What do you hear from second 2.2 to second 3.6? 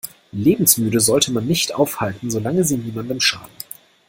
solange sie niemandem schaden.